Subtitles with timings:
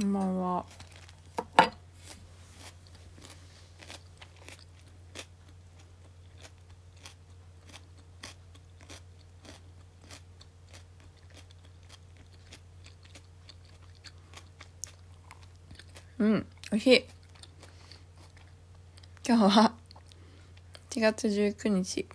[0.00, 0.64] こんばんは。
[16.20, 17.04] うん、おいしい。
[19.26, 19.74] 今日は
[20.90, 22.06] 1月19日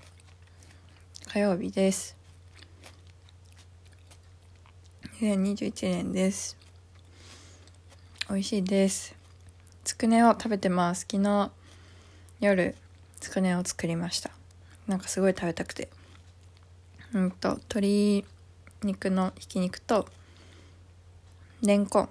[1.27, 2.15] 火曜日です。
[5.19, 6.62] 2021年です。
[8.33, 9.15] 美味しいです。
[9.83, 11.01] つくねを食べてます。
[11.01, 11.51] 昨日
[12.39, 12.75] 夜
[13.19, 14.31] つくねを作りました。
[14.87, 15.87] なんかすごい食べたくて。
[17.13, 18.25] うんと鶏
[18.81, 20.07] 肉のひき肉と
[21.61, 22.09] レンコン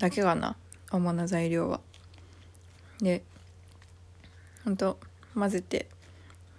[0.00, 0.56] だけかな
[0.90, 1.80] 主な材料は。
[3.00, 3.22] で
[4.64, 4.98] ほんと
[5.34, 5.88] 混ぜて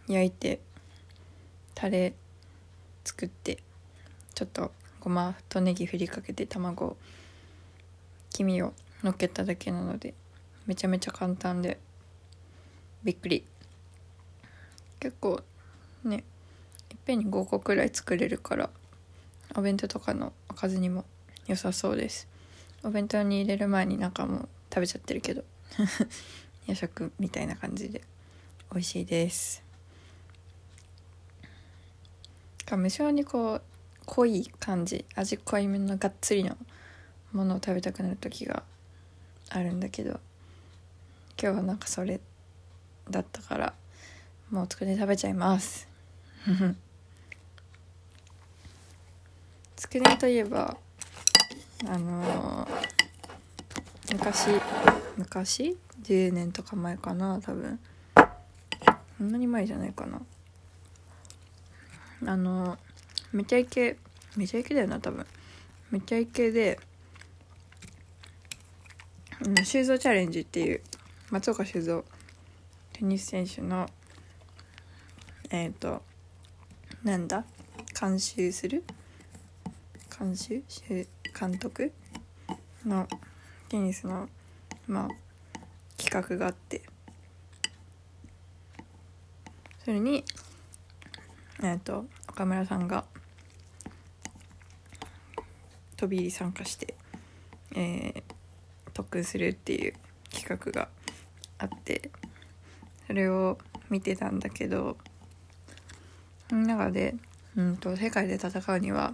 [0.07, 0.61] 焼いて
[1.75, 2.13] タレ
[3.03, 3.57] 作って
[4.33, 6.97] ちょっとごまとネギ振りかけて卵。
[8.31, 10.13] 黄身をのっけただけなので
[10.67, 11.79] めちゃめちゃ簡単で
[13.03, 13.45] びっくり。
[14.99, 15.41] 結構
[16.03, 16.23] ね
[16.91, 18.69] いっぺんに5個くらい作れるから
[19.55, 21.05] お弁当とかのおかずにも
[21.47, 22.27] 良さそうです。
[22.83, 25.43] お弁当に入れる前になんかもう食べちゃってるけど
[26.67, 28.01] 夜食みたいな感じで
[28.71, 29.63] 美味しいです。
[32.71, 33.61] 無性にこう
[34.09, 36.57] 濃い感じ味濃いめのがっつりの
[37.31, 38.63] ものを食べたくなる時が
[39.49, 40.19] あるんだけど
[41.39, 42.19] 今日はなんかそれ
[43.07, 43.73] だったから
[44.49, 45.87] もうつくね食べちゃいます。
[49.75, 50.75] つくねといえば
[51.87, 52.69] あのー
[54.11, 54.47] 昔
[55.17, 57.79] 昔？10年とか前かな多分。
[59.19, 60.19] そんなに前じゃないかな。
[62.25, 62.79] あの
[63.31, 63.97] めちゃイケ
[64.35, 65.25] めちゃイケだよな多分。
[65.91, 66.79] めちゃイケで
[69.63, 70.81] 修造チャレンジっていう
[71.31, 72.03] 松岡修造
[72.93, 73.87] テニス選手の
[75.49, 76.03] えっ、と
[77.03, 77.45] なんだ？
[77.99, 78.83] 監修する？
[80.17, 80.63] 監修？
[80.67, 81.07] 修
[81.39, 81.91] 監督？
[82.85, 83.07] の
[83.67, 84.29] テニスの
[84.87, 85.09] まあ
[85.97, 86.81] 企画があって。
[89.83, 90.23] それに
[91.63, 93.05] えっ、と岡村さんが
[95.99, 96.95] 飛び入り参加して、
[97.75, 98.23] えー
[98.91, 99.93] 特訓するっていう
[100.29, 100.89] 企画が
[101.57, 102.11] あって
[103.07, 103.57] それを
[103.89, 104.97] 見てたんだけど
[106.49, 107.15] その中で、
[107.55, 109.13] うん、と世界で戦うには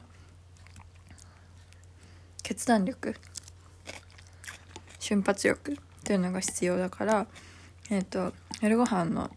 [2.41, 3.15] 決断力
[4.97, 7.27] 瞬発力っていうのが必要だから
[7.91, 9.29] えっ、と夜ご飯の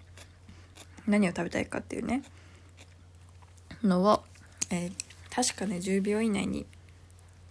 [1.06, 2.22] 何を食べたいかっていうね
[3.82, 4.22] のを、
[4.70, 4.92] えー
[5.30, 6.66] 確かね10秒以内に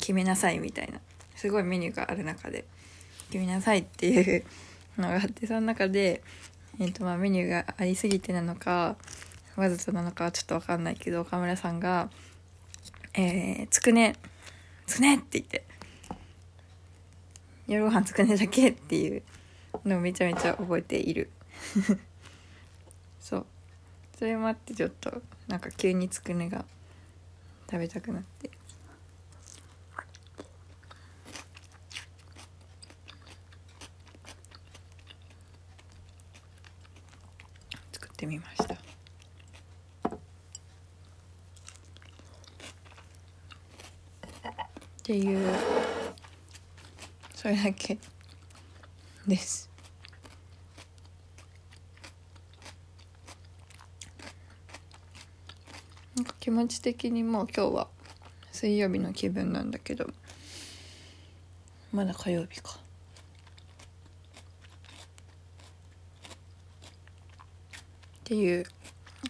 [0.07, 1.01] 決めなさいみたいな。
[1.35, 2.63] すごいメニューがある中で
[3.29, 4.45] 決めなさいっていう
[4.97, 6.23] のがあってその中で、
[6.79, 8.95] えーとまあ、メニューがありすぎてなのか
[9.57, 12.09] わざとなのかはちょっと分かんないけど岡村さんが
[13.15, 14.15] 「えー、つくね
[14.85, 15.65] つくね!」って言って
[17.67, 19.23] 夜ご飯つくねだけっていう
[19.83, 21.29] のをめちゃめちゃ覚えている。
[23.19, 23.45] そう。
[24.17, 26.63] それもあってちょっとなんか急につくねが
[27.69, 28.49] 食べたくなって
[37.91, 38.73] 作ってみました。
[38.73, 38.77] っ
[45.03, 45.55] ていう
[47.35, 47.99] それだけ
[49.27, 49.69] です。
[56.15, 57.87] なんか気持ち的にもう今日は
[58.51, 60.09] 水曜日の気分なんだけど
[61.93, 62.86] まだ火曜日か。
[68.27, 68.65] っていう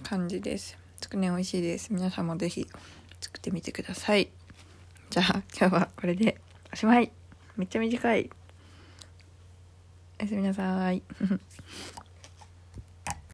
[0.02, 0.76] 感じです。
[1.00, 1.94] つくね美味しいです。
[1.94, 2.66] 皆さんもぜひ
[3.22, 4.28] 作ってみてください。
[5.12, 6.42] じゃあ今日はこれで
[6.74, 7.12] おしまい。
[7.58, 8.32] めっちゃ短い。
[10.20, 11.04] おやすみなさい。